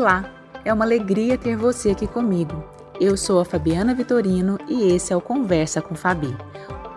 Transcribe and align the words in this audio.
Olá, 0.00 0.32
é 0.64 0.72
uma 0.72 0.84
alegria 0.84 1.36
ter 1.36 1.56
você 1.56 1.90
aqui 1.90 2.06
comigo. 2.06 2.62
Eu 3.00 3.16
sou 3.16 3.40
a 3.40 3.44
Fabiana 3.44 3.96
Vitorino 3.96 4.56
e 4.68 4.92
esse 4.92 5.12
é 5.12 5.16
o 5.16 5.20
Conversa 5.20 5.82
com 5.82 5.96
Fabi, 5.96 6.28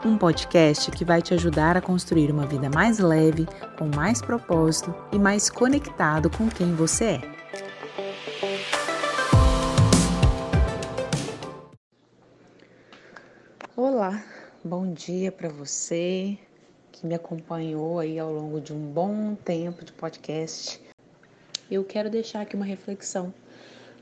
um 0.05 0.15
podcast 0.19 0.91
que 0.91 1.03
vai 1.03 1.19
te 1.19 1.33
ajudar 1.33 1.75
a 1.75 1.81
construir 1.81 2.29
uma 2.29 2.45
vida 2.45 2.69
mais 2.69 2.99
leve, 2.99 3.47
com 3.75 3.89
mais 3.95 4.21
propósito 4.21 4.93
e 5.11 5.17
mais 5.17 5.49
conectado 5.49 6.29
com 6.29 6.47
quem 6.47 6.75
você 6.75 7.05
é. 7.05 7.21
Olá, 13.75 14.23
bom 14.63 14.93
dia 14.93 15.31
para 15.31 15.49
você 15.49 16.37
que 16.91 17.07
me 17.07 17.15
acompanhou 17.15 17.97
aí 17.97 18.19
ao 18.19 18.31
longo 18.31 18.61
de 18.61 18.71
um 18.71 18.91
bom 18.93 19.33
tempo 19.33 19.83
de 19.83 19.91
podcast 19.91 20.90
eu 21.71 21.83
quero 21.85 22.09
deixar 22.09 22.41
aqui 22.41 22.55
uma 22.55 22.65
reflexão, 22.65 23.33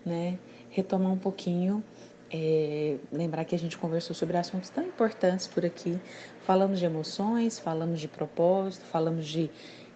né? 0.05 0.39
Retomar 0.69 1.11
um 1.11 1.17
pouquinho, 1.17 1.83
é, 2.31 2.97
lembrar 3.11 3.45
que 3.45 3.55
a 3.55 3.59
gente 3.59 3.77
conversou 3.77 4.15
sobre 4.15 4.37
assuntos 4.37 4.69
tão 4.69 4.83
importantes 4.83 5.47
por 5.47 5.65
aqui. 5.65 5.99
Falamos 6.41 6.79
de 6.79 6.85
emoções, 6.85 7.59
falamos 7.59 7.99
de 7.99 8.07
propósito, 8.07 8.85
falamos 8.85 9.27
de 9.27 9.49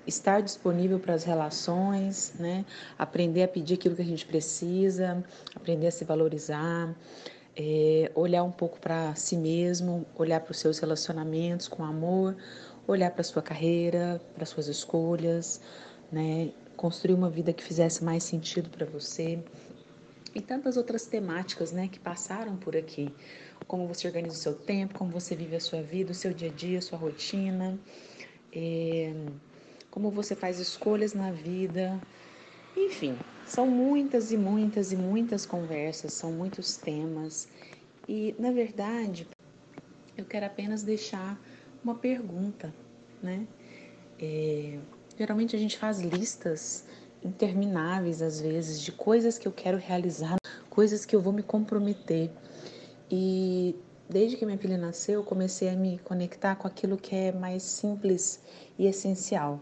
estar 0.06 0.42
disponível 0.42 1.00
para 1.00 1.14
as 1.14 1.24
relações, 1.24 2.34
né? 2.38 2.66
Aprender 2.98 3.44
a 3.44 3.48
pedir 3.48 3.76
aquilo 3.76 3.96
que 3.96 4.02
a 4.02 4.06
gente 4.06 4.26
precisa, 4.26 5.24
aprender 5.56 5.88
a 5.88 5.92
se 5.92 6.04
valorizar, 6.04 6.94
é, 7.56 8.12
olhar 8.16 8.44
um 8.44 8.52
pouco 8.52 8.80
para 8.80 9.16
si 9.16 9.38
mesmo, 9.38 10.06
olhar 10.16 10.40
para 10.42 10.52
os 10.52 10.60
seus 10.60 10.80
relacionamentos 10.80 11.68
com 11.68 11.84
amor, 11.84 12.36
olhar 12.88 13.12
para 13.12 13.22
a 13.22 13.24
sua 13.24 13.42
carreira, 13.42 14.22
para 14.36 14.46
suas 14.46 14.68
escolhas, 14.68 15.62
né? 16.12 16.52
Construir 16.76 17.14
uma 17.14 17.30
vida 17.30 17.54
que 17.54 17.64
fizesse 17.64 18.04
mais 18.04 18.24
sentido 18.24 18.70
para 18.70 18.86
você 18.86 19.40
e 20.36 20.42
tantas 20.42 20.78
outras 20.78 21.06
temáticas, 21.06 21.72
né, 21.72 21.88
que 21.88 22.00
passaram 22.00 22.56
por 22.58 22.76
aqui. 22.76 23.14
Como 23.68 23.88
você 23.88 24.08
organiza 24.08 24.36
o 24.36 24.40
seu 24.40 24.54
tempo, 24.54 24.96
como 24.96 25.12
você 25.12 25.36
vive 25.36 25.56
a 25.56 25.60
sua 25.60 25.82
vida, 25.82 26.12
o 26.12 26.16
seu 26.16 26.34
dia 26.34 26.50
a 26.50 26.52
dia, 26.52 26.80
a 26.80 26.82
sua 26.82 26.98
rotina, 26.98 27.80
como 29.90 30.10
você 30.10 30.36
faz 30.36 30.60
escolhas 30.60 31.14
na 31.14 31.32
vida. 31.32 32.00
Enfim, 32.76 33.16
são 33.46 33.68
muitas 33.68 34.32
e 34.32 34.38
muitas 34.38 34.92
e 34.92 34.96
muitas 34.96 35.46
conversas, 35.46 36.14
são 36.14 36.32
muitos 36.32 36.76
temas. 36.76 37.48
E, 38.08 38.36
na 38.38 38.52
verdade, 38.52 39.28
eu 40.18 40.26
quero 40.26 40.46
apenas 40.46 40.84
deixar 40.84 41.40
uma 41.84 41.96
pergunta, 41.96 42.74
né? 43.22 43.48
É, 44.20 44.80
Geralmente 45.18 45.56
a 45.56 45.60
gente 45.60 45.78
faz 45.78 46.00
listas 46.00 46.86
intermináveis 47.24 48.22
às 48.22 48.42
vezes 48.42 48.82
de 48.82 48.92
coisas 48.92 49.38
que 49.38 49.48
eu 49.48 49.52
quero 49.52 49.78
realizar, 49.78 50.38
coisas 50.70 51.06
que 51.06 51.16
eu 51.16 51.22
vou 51.22 51.32
me 51.32 51.44
comprometer. 51.44 52.32
E 53.10 53.76
desde 54.10 54.38
que 54.38 54.46
minha 54.46 54.58
filha 54.58 54.78
nasceu, 54.78 55.22
eu 55.22 55.24
comecei 55.24 55.70
a 55.70 55.76
me 55.76 56.00
conectar 56.00 56.56
com 56.56 56.68
aquilo 56.68 56.98
que 56.98 57.16
é 57.16 57.32
mais 57.32 57.64
simples 57.64 58.42
e 58.78 58.88
essencial. 58.88 59.62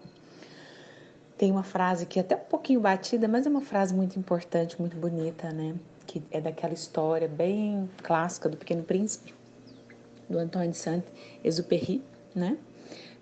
Tem 1.37 1.51
uma 1.51 1.63
frase 1.63 2.05
que 2.05 2.19
é 2.19 2.21
até 2.21 2.35
um 2.35 2.39
pouquinho 2.39 2.79
batida, 2.79 3.27
mas 3.27 3.45
é 3.45 3.49
uma 3.49 3.61
frase 3.61 3.93
muito 3.93 4.17
importante, 4.17 4.79
muito 4.79 4.95
bonita, 4.95 5.51
né? 5.51 5.75
Que 6.05 6.23
é 6.31 6.39
daquela 6.39 6.73
história 6.73 7.27
bem 7.27 7.89
clássica 8.03 8.47
do 8.47 8.57
Pequeno 8.57 8.83
Príncipe, 8.83 9.33
do 10.29 10.37
Antoine 10.37 10.71
de 10.71 10.77
Saint-Exupéry, 10.77 12.01
né? 12.33 12.57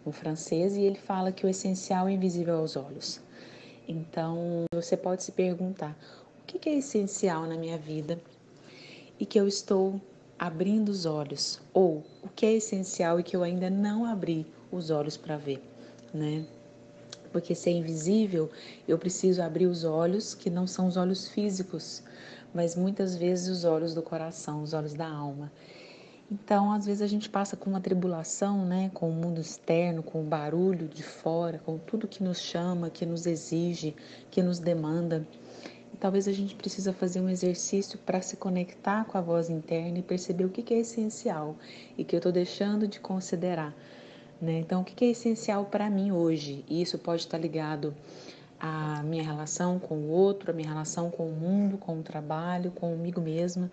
Um 0.05 0.11
francês, 0.11 0.75
e 0.75 0.81
ele 0.81 0.97
fala 0.97 1.31
que 1.31 1.45
o 1.45 1.49
essencial 1.49 2.07
é 2.07 2.11
invisível 2.11 2.57
aos 2.57 2.75
olhos. 2.75 3.19
Então, 3.87 4.65
você 4.73 4.95
pode 4.95 5.23
se 5.23 5.31
perguntar: 5.31 5.97
o 6.41 6.45
que 6.45 6.69
é 6.69 6.77
essencial 6.77 7.47
na 7.47 7.55
minha 7.55 7.77
vida 7.77 8.19
e 9.19 9.25
que 9.25 9.39
eu 9.39 9.47
estou 9.47 9.99
abrindo 10.37 10.89
os 10.89 11.05
olhos? 11.05 11.59
Ou 11.73 12.03
o 12.23 12.29
que 12.29 12.45
é 12.45 12.53
essencial 12.53 13.19
e 13.19 13.23
que 13.23 13.35
eu 13.35 13.43
ainda 13.43 13.69
não 13.69 14.05
abri 14.05 14.45
os 14.71 14.89
olhos 14.89 15.17
para 15.17 15.37
ver, 15.37 15.61
né? 16.13 16.45
Porque 17.31 17.53
se 17.53 17.69
é 17.69 17.73
invisível, 17.73 18.49
eu 18.87 18.97
preciso 18.97 19.41
abrir 19.41 19.67
os 19.67 19.83
olhos, 19.83 20.33
que 20.33 20.49
não 20.49 20.65
são 20.65 20.87
os 20.87 20.97
olhos 20.97 21.27
físicos, 21.27 22.01
mas 22.53 22.75
muitas 22.75 23.15
vezes 23.15 23.47
os 23.47 23.63
olhos 23.63 23.93
do 23.93 24.01
coração, 24.01 24.63
os 24.63 24.73
olhos 24.73 24.93
da 24.93 25.07
alma. 25.07 25.51
Então, 26.31 26.71
às 26.71 26.85
vezes 26.85 27.01
a 27.01 27.07
gente 27.07 27.27
passa 27.27 27.57
com 27.57 27.71
uma 27.71 27.81
tribulação, 27.81 28.63
né, 28.63 28.91
com 28.93 29.09
o 29.09 29.13
mundo 29.13 29.41
externo, 29.41 30.03
com 30.03 30.21
o 30.21 30.23
barulho 30.23 30.87
de 30.87 31.01
fora, 31.01 31.57
com 31.65 31.79
tudo 31.79 32.07
que 32.07 32.23
nos 32.23 32.39
chama, 32.39 32.91
que 32.91 33.03
nos 33.03 33.25
exige, 33.25 33.95
que 34.29 34.43
nos 34.43 34.59
demanda. 34.59 35.27
E 35.91 35.97
talvez 35.97 36.27
a 36.27 36.31
gente 36.31 36.53
precisa 36.53 36.93
fazer 36.93 37.19
um 37.19 37.29
exercício 37.29 37.97
para 37.97 38.21
se 38.21 38.37
conectar 38.37 39.05
com 39.05 39.17
a 39.17 39.21
voz 39.21 39.49
interna 39.49 39.97
e 39.97 40.03
perceber 40.03 40.45
o 40.45 40.49
que 40.49 40.71
é 40.71 40.77
essencial 40.77 41.55
e 41.97 42.03
que 42.03 42.15
eu 42.15 42.19
estou 42.19 42.31
deixando 42.31 42.87
de 42.87 42.99
considerar. 42.99 43.73
Né? 44.39 44.59
Então, 44.59 44.81
o 44.81 44.85
que 44.85 45.05
é 45.05 45.09
essencial 45.09 45.65
para 45.65 45.89
mim 45.89 46.11
hoje? 46.11 46.63
E 46.69 46.79
isso 46.79 46.99
pode 46.99 47.23
estar 47.23 47.39
ligado 47.39 47.95
à 48.59 49.01
minha 49.01 49.23
relação 49.23 49.79
com 49.79 49.95
o 49.95 50.09
outro, 50.09 50.51
à 50.51 50.53
minha 50.53 50.69
relação 50.69 51.09
com 51.09 51.27
o 51.27 51.31
mundo, 51.31 51.75
com 51.79 51.99
o 51.99 52.03
trabalho, 52.03 52.69
comigo 52.69 53.19
mesma 53.19 53.71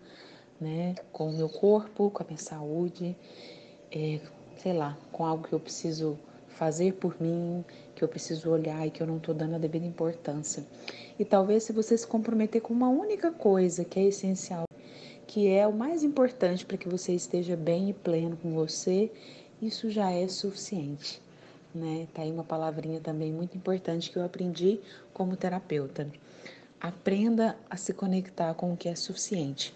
né? 0.60 0.94
Com 1.12 1.28
o 1.28 1.32
meu 1.32 1.48
corpo, 1.48 2.10
com 2.10 2.22
a 2.22 2.26
minha 2.26 2.38
saúde, 2.38 3.16
é, 3.90 4.20
sei 4.58 4.72
lá, 4.72 4.96
com 5.12 5.24
algo 5.24 5.46
que 5.46 5.52
eu 5.52 5.60
preciso 5.60 6.18
fazer 6.48 6.94
por 6.94 7.20
mim, 7.20 7.64
que 7.94 8.02
eu 8.02 8.08
preciso 8.08 8.50
olhar 8.50 8.86
e 8.86 8.90
que 8.90 9.02
eu 9.02 9.06
não 9.06 9.18
estou 9.18 9.34
dando 9.34 9.54
a 9.54 9.58
devida 9.58 9.86
importância. 9.86 10.64
E 11.18 11.24
talvez 11.24 11.64
se 11.64 11.72
você 11.72 11.96
se 11.96 12.06
comprometer 12.06 12.62
com 12.62 12.72
uma 12.72 12.88
única 12.88 13.30
coisa 13.30 13.84
que 13.84 14.00
é 14.00 14.04
essencial, 14.04 14.64
que 15.26 15.48
é 15.48 15.66
o 15.66 15.72
mais 15.72 16.02
importante 16.02 16.64
para 16.64 16.76
que 16.76 16.88
você 16.88 17.12
esteja 17.12 17.56
bem 17.56 17.90
e 17.90 17.92
pleno 17.92 18.36
com 18.36 18.54
você, 18.54 19.10
isso 19.60 19.90
já 19.90 20.10
é 20.10 20.26
suficiente. 20.28 21.20
Né? 21.74 22.08
Tá 22.14 22.22
aí 22.22 22.30
uma 22.30 22.44
palavrinha 22.44 23.00
também 23.00 23.30
muito 23.32 23.56
importante 23.56 24.10
que 24.10 24.16
eu 24.16 24.24
aprendi 24.24 24.80
como 25.12 25.36
terapeuta. 25.36 26.10
Aprenda 26.80 27.56
a 27.68 27.76
se 27.76 27.92
conectar 27.92 28.54
com 28.54 28.72
o 28.72 28.76
que 28.76 28.88
é 28.88 28.94
suficiente 28.94 29.74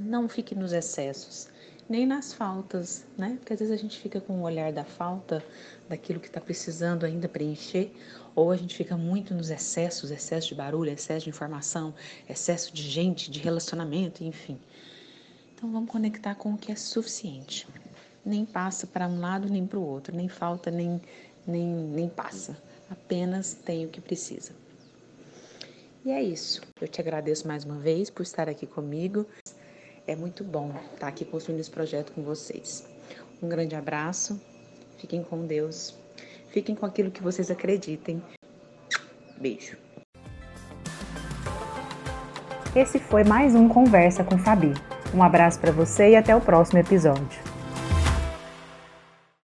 não 0.00 0.28
fique 0.28 0.54
nos 0.54 0.72
excessos, 0.72 1.48
nem 1.88 2.06
nas 2.06 2.32
faltas, 2.32 3.06
né? 3.16 3.36
Porque 3.38 3.52
às 3.52 3.60
vezes 3.60 3.74
a 3.74 3.76
gente 3.76 3.98
fica 3.98 4.20
com 4.20 4.40
o 4.40 4.42
olhar 4.42 4.72
da 4.72 4.84
falta, 4.84 5.42
daquilo 5.88 6.20
que 6.20 6.26
está 6.26 6.40
precisando 6.40 7.04
ainda 7.04 7.28
preencher, 7.28 7.92
ou 8.34 8.50
a 8.50 8.56
gente 8.56 8.76
fica 8.76 8.96
muito 8.96 9.34
nos 9.34 9.50
excessos, 9.50 10.10
excesso 10.10 10.48
de 10.48 10.54
barulho, 10.54 10.90
excesso 10.90 11.24
de 11.24 11.30
informação, 11.30 11.94
excesso 12.28 12.72
de 12.72 12.82
gente, 12.82 13.30
de 13.30 13.40
relacionamento, 13.40 14.22
enfim. 14.22 14.58
Então 15.54 15.72
vamos 15.72 15.90
conectar 15.90 16.34
com 16.34 16.54
o 16.54 16.58
que 16.58 16.70
é 16.70 16.76
suficiente. 16.76 17.66
Nem 18.24 18.44
passa 18.44 18.86
para 18.86 19.08
um 19.08 19.18
lado 19.18 19.48
nem 19.48 19.66
para 19.66 19.78
o 19.78 19.82
outro, 19.82 20.14
nem 20.14 20.28
falta 20.28 20.70
nem, 20.70 21.00
nem, 21.46 21.66
nem 21.66 22.08
passa. 22.08 22.56
Apenas 22.90 23.54
tem 23.54 23.86
o 23.86 23.88
que 23.88 24.00
precisa. 24.00 24.52
E 26.04 26.10
é 26.10 26.22
isso. 26.22 26.60
Eu 26.80 26.86
te 26.86 27.00
agradeço 27.00 27.48
mais 27.48 27.64
uma 27.64 27.78
vez 27.78 28.08
por 28.08 28.22
estar 28.22 28.48
aqui 28.48 28.66
comigo. 28.66 29.26
É 30.08 30.16
muito 30.16 30.42
bom 30.42 30.72
estar 30.94 31.06
aqui 31.06 31.22
construindo 31.22 31.60
esse 31.60 31.70
projeto 31.70 32.12
com 32.12 32.22
vocês. 32.22 32.88
Um 33.42 33.48
grande 33.48 33.76
abraço, 33.76 34.40
fiquem 34.96 35.22
com 35.22 35.44
Deus, 35.44 35.94
fiquem 36.48 36.74
com 36.74 36.86
aquilo 36.86 37.10
que 37.10 37.22
vocês 37.22 37.50
acreditem. 37.50 38.22
Beijo. 39.38 39.76
Esse 42.74 42.98
foi 42.98 43.22
mais 43.22 43.54
um 43.54 43.68
Conversa 43.68 44.24
com 44.24 44.38
Fabi. 44.38 44.72
Um 45.14 45.22
abraço 45.22 45.60
para 45.60 45.72
você 45.72 46.12
e 46.12 46.16
até 46.16 46.34
o 46.34 46.40
próximo 46.40 46.78
episódio. 46.78 47.47